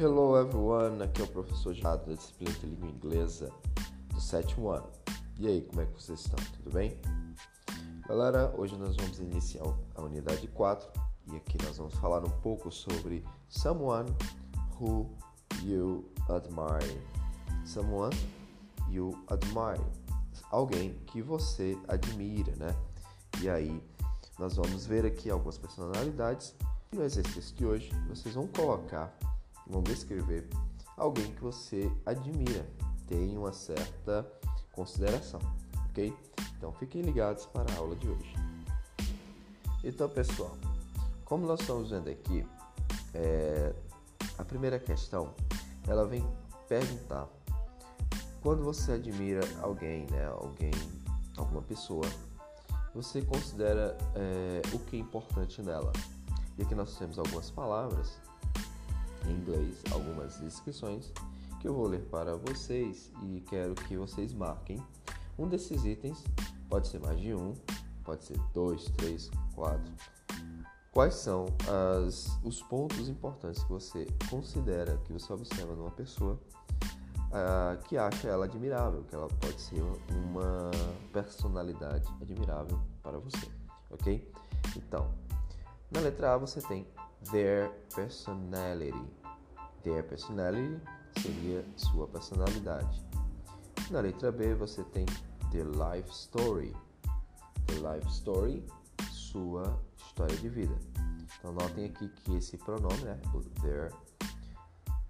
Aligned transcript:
Hello 0.00 0.40
everyone, 0.40 1.02
aqui 1.02 1.22
é 1.22 1.24
o 1.24 1.26
professor 1.26 1.74
Jado 1.74 2.06
da 2.06 2.14
disciplina 2.14 2.52
de 2.60 2.66
língua 2.66 2.88
inglesa 2.88 3.52
do 4.14 4.20
sétimo 4.20 4.70
ano. 4.70 4.88
E 5.36 5.48
aí, 5.48 5.62
como 5.62 5.80
é 5.80 5.86
que 5.86 6.00
vocês 6.00 6.20
estão? 6.20 6.38
Tudo 6.52 6.72
bem? 6.72 6.96
Galera, 8.06 8.54
hoje 8.56 8.76
nós 8.76 8.94
vamos 8.94 9.18
iniciar 9.18 9.64
a 9.96 10.02
unidade 10.02 10.46
4 10.46 10.88
e 11.32 11.36
aqui 11.36 11.58
nós 11.64 11.78
vamos 11.78 11.94
falar 11.94 12.24
um 12.24 12.30
pouco 12.30 12.70
sobre 12.70 13.24
someone 13.48 14.08
who 14.80 15.10
you 15.64 16.08
admire. 16.28 17.02
Someone 17.66 18.14
you 18.88 19.18
admire. 19.26 19.84
Alguém 20.52 20.94
que 21.08 21.20
você 21.20 21.76
admira, 21.88 22.54
né? 22.54 22.72
E 23.42 23.48
aí, 23.48 23.82
nós 24.38 24.54
vamos 24.54 24.86
ver 24.86 25.04
aqui 25.04 25.28
algumas 25.28 25.58
personalidades 25.58 26.54
e 26.92 26.96
no 26.96 27.02
exercício 27.02 27.56
de 27.56 27.66
hoje 27.66 27.90
vocês 28.08 28.36
vão 28.36 28.46
colocar 28.46 29.12
vão 29.68 29.82
descrever 29.82 30.48
alguém 30.96 31.32
que 31.32 31.42
você 31.42 31.90
admira, 32.04 32.66
tem 33.06 33.36
uma 33.36 33.52
certa 33.52 34.26
consideração, 34.72 35.40
ok? 35.88 36.14
Então 36.56 36.72
fiquem 36.72 37.02
ligados 37.02 37.46
para 37.46 37.72
a 37.72 37.76
aula 37.76 37.94
de 37.96 38.08
hoje. 38.08 38.34
Então, 39.84 40.08
pessoal, 40.08 40.56
como 41.24 41.46
nós 41.46 41.60
estamos 41.60 41.90
vendo 41.90 42.08
aqui, 42.08 42.44
é, 43.14 43.72
a 44.36 44.44
primeira 44.44 44.78
questão 44.78 45.34
ela 45.86 46.06
vem 46.06 46.26
perguntar 46.68 47.28
quando 48.40 48.62
você 48.62 48.92
admira 48.92 49.40
alguém, 49.60 50.06
né, 50.10 50.26
alguém, 50.26 50.70
alguma 51.36 51.62
pessoa, 51.62 52.06
você 52.94 53.22
considera 53.22 53.96
é, 54.14 54.62
o 54.74 54.78
que 54.78 54.96
é 54.96 55.00
importante 55.00 55.62
nela. 55.62 55.92
E 56.56 56.62
aqui 56.62 56.74
nós 56.74 56.96
temos 56.98 57.18
algumas 57.18 57.50
palavras 57.50 58.18
em 59.28 59.34
inglês 59.34 59.82
algumas 59.92 60.38
descrições 60.40 61.12
que 61.60 61.68
eu 61.68 61.74
vou 61.74 61.86
ler 61.86 62.02
para 62.06 62.36
vocês 62.36 63.10
e 63.22 63.40
quero 63.48 63.74
que 63.74 63.96
vocês 63.96 64.32
marquem. 64.32 64.82
Um 65.38 65.48
desses 65.48 65.84
itens 65.84 66.24
pode 66.68 66.88
ser 66.88 67.00
mais 67.00 67.18
de 67.20 67.34
um, 67.34 67.54
pode 68.04 68.24
ser 68.24 68.38
dois, 68.54 68.84
três, 68.96 69.30
quatro. 69.54 69.92
Quais 70.92 71.14
são 71.14 71.46
as, 71.68 72.38
os 72.42 72.62
pontos 72.62 73.08
importantes 73.08 73.62
que 73.62 73.70
você 73.70 74.06
considera, 74.30 74.96
que 75.04 75.12
você 75.12 75.32
observa 75.32 75.74
numa 75.74 75.90
pessoa 75.90 76.38
uh, 77.28 77.82
que 77.84 77.96
acha 77.96 78.28
ela 78.28 78.46
admirável, 78.46 79.04
que 79.04 79.14
ela 79.14 79.28
pode 79.28 79.60
ser 79.60 79.82
uma 80.10 80.70
personalidade 81.12 82.08
admirável 82.20 82.80
para 83.02 83.18
você, 83.18 83.48
ok? 83.90 84.30
Então, 84.76 85.12
na 85.90 86.00
letra 86.00 86.34
A 86.34 86.38
você 86.38 86.60
tem 86.62 86.86
their 87.30 87.70
personality. 87.94 89.17
Their 89.88 90.02
personality 90.02 90.78
seria 91.18 91.64
sua 91.76 92.06
personalidade. 92.08 93.02
Na 93.90 94.00
letra 94.00 94.30
B 94.30 94.54
você 94.54 94.84
tem 94.84 95.06
the 95.50 95.64
life 95.64 96.10
story. 96.10 96.76
The 97.68 97.76
life 97.76 98.06
story, 98.10 98.66
sua 99.10 99.82
história 99.96 100.36
de 100.36 100.48
vida. 100.50 100.78
Então 101.38 101.52
notem 101.52 101.86
aqui 101.86 102.06
que 102.06 102.36
esse 102.36 102.58
pronome, 102.58 103.02
né, 103.02 103.18
o 103.32 103.40
their, 103.62 103.90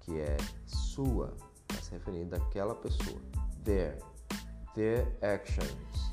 que 0.00 0.20
é 0.20 0.36
sua, 0.66 1.34
está 1.70 1.82
se 1.82 1.92
referindo 1.92 2.36
àquela 2.36 2.74
pessoa. 2.74 3.18
Their, 3.64 3.98
their 4.74 5.08
actions. 5.22 6.12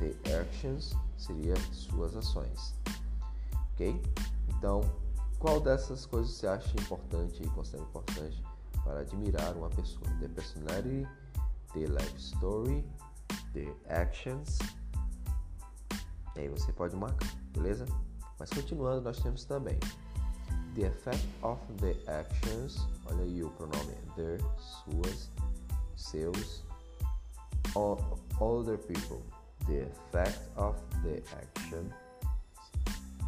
The 0.00 0.16
actions 0.36 0.96
seria 1.16 1.54
suas 1.70 2.16
ações. 2.16 2.74
Ok? 3.74 4.02
Então 4.48 4.80
qual 5.40 5.58
dessas 5.58 6.04
coisas 6.04 6.34
você 6.34 6.46
acha 6.46 6.70
importante 6.78 7.42
e 7.42 7.48
considera 7.48 7.82
importante 7.82 8.44
para 8.84 9.00
admirar 9.00 9.56
uma 9.56 9.70
pessoa? 9.70 10.06
The 10.20 10.28
personality, 10.28 11.08
the 11.72 11.86
life 11.86 12.16
story, 12.18 12.84
the 13.54 13.74
actions. 13.88 14.58
E 16.36 16.40
aí 16.40 16.48
você 16.48 16.70
pode 16.72 16.94
marcar, 16.94 17.26
beleza? 17.52 17.86
Mas 18.38 18.50
continuando, 18.50 19.00
nós 19.00 19.18
temos 19.18 19.44
também 19.44 19.78
the 20.74 20.82
effect 20.82 21.26
of 21.42 21.58
the 21.78 21.96
actions. 22.06 22.86
Olha 23.06 23.22
aí 23.22 23.42
o 23.42 23.50
pronome 23.52 23.96
the, 24.16 24.38
suas, 24.58 25.30
seus, 25.96 26.62
other 27.74 28.76
people. 28.76 29.22
The 29.66 29.82
effect 29.82 30.40
of 30.56 30.76
the 31.02 31.22
action 31.36 31.92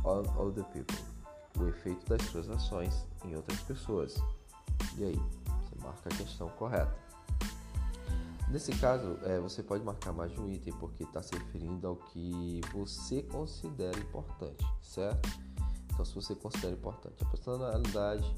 on 0.05 0.27
other 0.39 0.65
people 0.65 1.12
o 1.63 1.69
efeito 1.69 2.07
das 2.07 2.23
suas 2.23 2.49
ações 2.51 3.07
em 3.25 3.35
outras 3.35 3.61
pessoas. 3.61 4.17
E 4.97 5.05
aí, 5.05 5.17
você 5.17 5.83
marca 5.83 6.09
a 6.13 6.17
questão 6.17 6.49
correta. 6.51 6.95
Nesse 8.49 8.73
caso, 8.73 9.19
é, 9.23 9.39
você 9.39 9.63
pode 9.63 9.83
marcar 9.83 10.13
mais 10.13 10.31
de 10.31 10.41
um 10.41 10.51
item 10.51 10.75
porque 10.75 11.05
está 11.05 11.23
se 11.23 11.35
referindo 11.35 11.87
ao 11.87 11.97
que 11.97 12.61
você 12.73 13.23
considera 13.23 13.99
importante, 13.99 14.65
certo? 14.83 15.29
Então, 15.93 16.05
se 16.05 16.15
você 16.15 16.35
considera 16.35 16.75
importante 16.75 17.23
a 17.23 17.27
personalidade, 17.27 18.35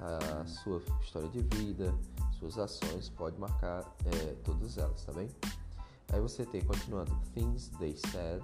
a 0.00 0.46
sua 0.46 0.82
história 1.02 1.28
de 1.28 1.42
vida, 1.56 1.92
suas 2.38 2.56
ações, 2.58 3.08
pode 3.08 3.38
marcar 3.38 3.82
é, 4.04 4.34
todas 4.44 4.78
elas, 4.78 5.04
tá 5.04 5.12
bem? 5.12 5.28
Aí 6.12 6.20
você 6.20 6.46
tem, 6.46 6.62
continuando, 6.62 7.14
things 7.34 7.68
they 7.78 7.96
said, 7.96 8.42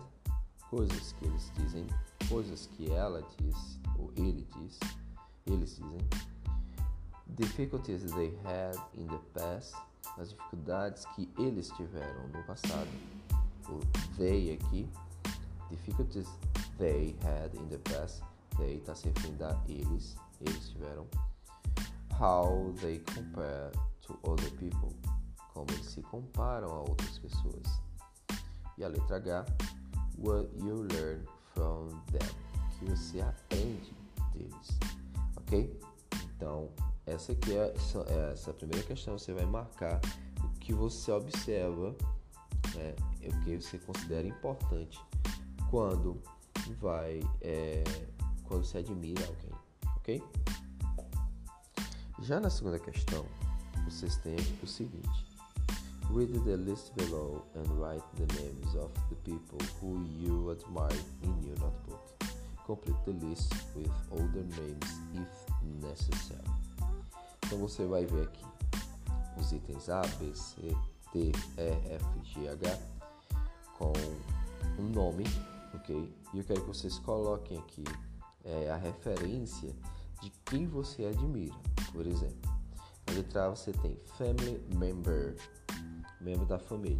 coisas 0.70 1.12
que 1.12 1.26
eles 1.26 1.52
dizem, 1.56 1.86
coisas 2.28 2.66
que 2.66 2.90
ela 2.90 3.22
diz, 3.38 3.78
ou 3.98 4.10
ele 4.16 4.46
diz, 4.56 4.78
eles 5.46 5.76
dizem. 5.76 6.08
Difficulties 7.26 8.02
they 8.12 8.36
had 8.44 8.76
in 8.94 9.06
the 9.06 9.18
past, 9.34 9.74
as 10.18 10.30
dificuldades 10.30 11.04
que 11.14 11.28
eles 11.38 11.68
tiveram 11.70 12.28
no 12.28 12.42
passado. 12.44 12.88
O 13.68 13.80
they 14.16 14.52
aqui, 14.52 14.88
difficulties 15.70 16.28
they 16.78 17.16
had 17.22 17.54
in 17.54 17.68
the 17.68 17.78
past, 17.78 18.22
they 18.56 18.76
está 18.76 18.94
se 18.94 19.08
referindo 19.08 19.44
a 19.44 19.60
eles, 19.68 20.16
eles 20.40 20.68
tiveram. 20.70 21.06
How 22.20 22.72
they 22.80 23.00
compare 23.14 23.72
to 24.02 24.18
other 24.22 24.50
people, 24.58 24.94
como 25.52 25.66
eles 25.70 25.86
se 25.86 26.02
comparam 26.02 26.70
a 26.70 26.80
outras 26.80 27.18
pessoas. 27.18 27.80
E 28.76 28.84
a 28.84 28.88
letra 28.88 29.16
H, 29.16 29.44
what 30.24 30.48
you 30.56 30.86
learn 30.92 31.20
from 31.52 31.88
them, 32.10 32.28
que 32.78 32.86
você 32.86 33.20
aprende 33.20 33.94
deles, 34.32 34.78
ok? 35.36 35.78
Então, 36.24 36.70
essa 37.06 37.32
aqui 37.32 37.56
é 37.56 37.72
essa, 37.76 37.98
é 38.08 38.32
essa 38.32 38.52
primeira 38.54 38.82
questão, 38.84 39.18
você 39.18 39.32
vai 39.34 39.44
marcar 39.44 40.00
o 40.42 40.48
que 40.58 40.72
você 40.72 41.12
observa, 41.12 41.94
né, 42.74 42.94
é 43.22 43.28
o 43.28 43.40
que 43.42 43.60
você 43.60 43.78
considera 43.78 44.26
importante 44.26 44.98
quando 45.70 46.20
vai, 46.80 47.20
é, 47.42 47.84
quando 48.44 48.64
você 48.64 48.78
admira 48.78 49.26
alguém, 49.26 49.52
ok? 49.96 50.22
Já 52.22 52.40
na 52.40 52.48
segunda 52.48 52.78
questão, 52.78 53.26
vocês 53.84 54.16
têm 54.18 54.36
o 54.62 54.66
seguinte. 54.66 55.33
Read 56.10 56.32
the 56.44 56.56
list 56.56 56.96
below 56.96 57.42
and 57.54 57.66
write 57.80 58.02
the 58.16 58.26
names 58.34 58.74
of 58.76 58.90
the 59.08 59.16
people 59.24 59.58
who 59.80 60.04
you 60.18 60.50
admire 60.50 60.90
in 61.22 61.42
your 61.42 61.56
notebook. 61.56 62.00
Complete 62.64 62.96
the 63.04 63.12
list 63.26 63.52
with 63.74 63.90
older 64.10 64.44
names 64.56 65.00
if 65.12 65.82
necessary. 65.82 66.40
Então 67.44 67.58
você 67.58 67.84
vai 67.86 68.06
ver 68.06 68.22
aqui 68.22 68.44
os 69.36 69.52
itens 69.52 69.88
A, 69.88 70.02
B, 70.18 70.34
C, 70.34 70.76
D, 71.12 71.32
E, 71.58 71.94
F, 71.94 72.04
G, 72.22 72.48
H 72.48 72.78
com 73.78 73.92
um 74.78 74.88
nome, 74.88 75.24
ok? 75.74 76.12
E 76.32 76.38
eu 76.38 76.44
quero 76.44 76.60
que 76.62 76.68
vocês 76.68 76.98
coloquem 77.00 77.58
aqui 77.58 77.84
é, 78.44 78.70
a 78.70 78.76
referência 78.76 79.74
de 80.22 80.30
quem 80.44 80.66
você 80.66 81.06
admira. 81.06 81.54
Por 81.92 82.06
exemplo, 82.06 82.52
na 83.06 83.14
letra 83.14 83.46
A 83.46 83.50
você 83.50 83.72
tem 83.72 83.98
Family 84.16 84.60
Member 84.74 85.36
membro 86.24 86.46
da 86.46 86.58
família. 86.58 86.96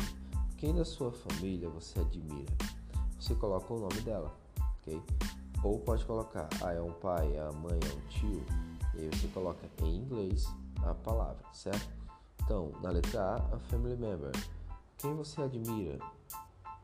Quem 0.59 0.75
da 0.75 0.85
sua 0.85 1.11
família 1.11 1.69
você 1.69 1.99
admira? 2.01 2.53
Você 3.19 3.35
coloca 3.35 3.73
o 3.73 3.81
nome 3.81 4.01
dela, 4.03 4.33
ok? 4.81 5.03
Ou 5.63 5.79
pode 5.81 6.05
colocar, 6.05 6.49
ah, 6.63 6.73
é 6.73 6.81
um 6.81 6.93
pai, 6.93 7.35
é 7.35 7.41
a 7.41 7.53
mãe, 7.53 7.81
é 7.83 7.95
um 7.97 8.01
tio. 8.09 8.45
E 8.95 9.01
aí 9.01 9.09
você 9.09 9.27
coloca 9.29 9.67
em 9.83 9.97
inglês 9.97 10.47
a 10.83 10.95
palavra, 10.95 11.43
certo? 11.53 11.89
Então, 12.43 12.71
na 12.83 12.91
letra 12.91 13.23
A, 13.23 13.57
a 13.57 13.59
family 13.59 13.97
member. 13.97 14.33
Quem 14.99 15.15
você 15.15 15.41
admira 15.41 15.99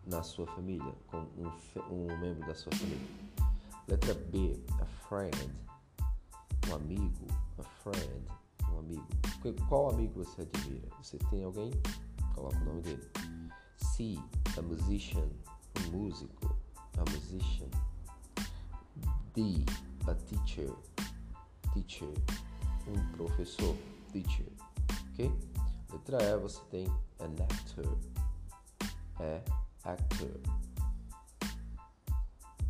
na 0.07 0.23
sua 0.23 0.47
família, 0.47 0.95
como 1.09 1.29
um, 1.37 1.95
um 1.95 2.19
membro 2.19 2.47
da 2.47 2.55
sua 2.55 2.73
família? 2.73 3.07
Letra 3.87 4.15
B, 4.15 4.59
a 4.81 4.85
friend. 5.09 5.51
Um 6.69 6.75
amigo, 6.75 7.27
a 7.59 7.63
friend, 7.63 8.25
um 8.73 8.79
amigo. 8.79 9.07
Qual 9.69 9.91
amigo 9.91 10.25
você 10.25 10.43
admira? 10.43 10.89
Você 11.03 11.19
tem 11.31 11.45
alguém? 11.45 11.71
Coloca 12.35 12.57
o 12.57 12.65
nome 12.65 12.83
dele. 12.83 13.11
C, 13.77 14.19
a 14.59 14.63
musician, 14.63 15.29
um 15.79 15.91
músico, 15.91 16.57
a 16.97 17.11
musician. 17.11 17.69
D, 19.35 19.65
a 20.09 20.15
teacher, 20.15 20.73
teacher, 21.73 22.13
um 22.89 23.17
professor, 23.17 23.77
teacher, 24.13 24.47
ok? 25.13 25.33
Letra 25.93 26.23
E, 26.23 26.39
você 26.39 26.61
tem 26.71 26.87
an 27.21 27.35
actor, 27.43 27.99
é 29.21 29.43
actor. 29.85 30.41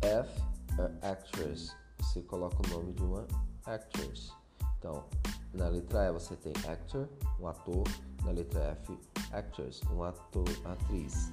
F, 0.01 0.41
a 0.79 1.11
actress, 1.11 1.75
você 1.99 2.21
coloca 2.21 2.57
o 2.67 2.69
nome 2.69 2.93
de 2.93 3.03
uma 3.03 3.27
actress. 3.65 4.31
Então, 4.77 5.05
na 5.53 5.67
letra 5.67 6.07
E 6.07 6.11
você 6.11 6.35
tem 6.35 6.53
actor, 6.67 7.07
um 7.39 7.47
ator, 7.47 7.83
na 8.23 8.31
letra 8.31 8.77
F, 8.81 8.97
actress, 9.33 9.81
um 9.91 10.03
ator, 10.03 10.47
atriz, 10.65 11.31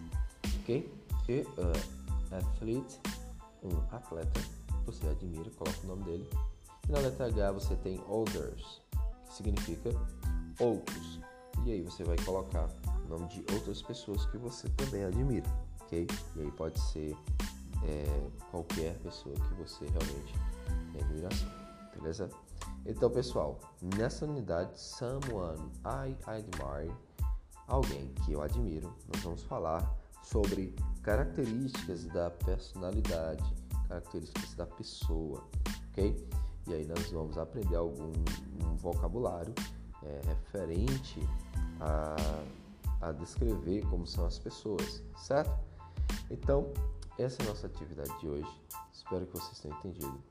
ok? 0.60 0.90
E 1.28 1.40
uh, 1.40 2.34
athlete, 2.34 3.00
um 3.62 3.94
atleta, 3.94 4.40
você 4.86 5.06
admira, 5.08 5.50
coloca 5.50 5.78
o 5.84 5.86
nome 5.86 6.04
dele. 6.04 6.30
E 6.88 6.92
na 6.92 7.00
letra 7.00 7.26
H 7.26 7.52
você 7.52 7.76
tem 7.76 8.00
others, 8.08 8.80
que 9.26 9.34
significa 9.34 9.90
outros. 10.58 11.20
E 11.66 11.72
aí 11.72 11.82
você 11.82 12.04
vai 12.04 12.16
colocar 12.24 12.68
o 13.04 13.08
nome 13.08 13.26
de 13.28 13.44
outras 13.52 13.82
pessoas 13.82 14.24
que 14.26 14.38
você 14.38 14.68
também 14.70 15.04
admira, 15.04 15.48
ok? 15.82 16.06
E 16.36 16.40
aí 16.40 16.50
pode 16.52 16.80
ser 16.80 17.14
é, 17.84 18.30
qualquer 18.50 18.94
pessoa 19.00 19.34
que 19.34 19.54
você 19.54 19.84
realmente 19.86 20.34
tem 20.92 21.02
admiração, 21.02 21.48
beleza? 21.94 22.30
Então, 22.86 23.10
pessoal, 23.10 23.58
nessa 23.96 24.24
unidade, 24.24 24.80
someone 24.80 25.70
I 25.84 26.16
admire, 26.26 26.94
alguém 27.68 28.08
que 28.24 28.32
eu 28.32 28.42
admiro, 28.42 28.92
nós 29.12 29.22
vamos 29.22 29.42
falar 29.44 29.94
sobre 30.22 30.74
características 31.02 32.06
da 32.06 32.30
personalidade, 32.30 33.54
características 33.86 34.54
da 34.54 34.66
pessoa, 34.66 35.44
ok? 35.90 36.28
E 36.66 36.74
aí 36.74 36.86
nós 36.86 37.10
vamos 37.10 37.38
aprender 37.38 37.76
algum 37.76 38.12
um 38.62 38.76
vocabulário 38.76 39.54
é, 40.02 40.20
referente 40.26 41.20
a, 41.80 42.16
a 43.00 43.12
descrever 43.12 43.82
como 43.86 44.06
são 44.06 44.26
as 44.26 44.38
pessoas, 44.38 45.02
certo? 45.16 45.56
Então, 46.30 46.72
essa 47.18 47.42
é 47.42 47.46
a 47.46 47.48
nossa 47.48 47.66
atividade 47.66 48.18
de 48.20 48.28
hoje. 48.28 48.62
Espero 48.92 49.26
que 49.26 49.32
vocês 49.32 49.58
tenham 49.60 49.78
entendido. 49.78 50.22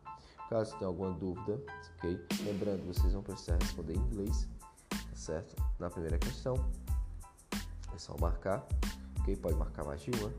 Caso 0.50 0.78
tenha 0.78 0.88
alguma 0.88 1.12
dúvida, 1.12 1.60
ok? 1.98 2.20
Lembrando, 2.44 2.86
vocês 2.86 3.14
vão 3.14 3.22
precisar 3.22 3.58
responder 3.58 3.96
em 3.96 4.00
inglês, 4.00 4.48
tá 4.90 5.16
certo? 5.16 5.56
Na 5.80 5.90
primeira 5.90 6.18
questão, 6.18 6.56
é 7.98 8.00
só 8.00 8.16
marcar, 8.20 8.66
ok? 9.20 9.36
Pode 9.36 9.56
marcar 9.56 9.84
mais 9.84 10.02
de 10.02 10.12
uma. 10.12 10.32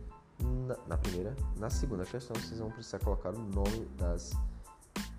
Na, 0.66 0.76
na 0.86 0.96
primeira, 0.96 1.34
na 1.56 1.68
segunda 1.68 2.04
questão, 2.04 2.34
vocês 2.36 2.60
vão 2.60 2.70
precisar 2.70 3.00
colocar 3.00 3.34
o 3.34 3.38
nome 3.38 3.86
das 3.98 4.32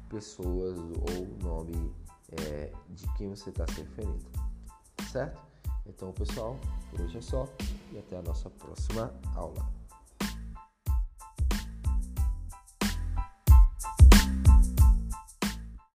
pessoas 0.08 0.78
ou 0.78 1.24
o 1.24 1.38
nome 1.44 1.94
é, 2.32 2.72
de 2.90 3.06
quem 3.16 3.30
você 3.30 3.50
está 3.50 3.68
se 3.68 3.82
referindo, 3.82 4.26
certo? 5.12 5.40
Então, 5.86 6.14
pessoal, 6.14 6.58
por 6.90 7.02
hoje 7.02 7.18
é 7.18 7.22
só 7.22 7.46
e 7.92 7.98
até 7.98 8.18
a 8.18 8.22
nossa 8.22 8.50
próxima 8.50 9.14
aula. 9.36 9.79